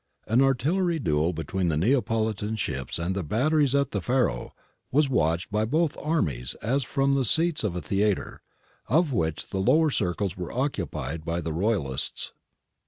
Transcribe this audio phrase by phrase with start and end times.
[0.25, 4.51] An artillery duel between the Neapolitan ships and the batteries at the Faro
[4.91, 8.41] was watched by both armies as from the seats of a theatre,
[8.87, 12.33] of which the lower circles were occupied by the Royalists.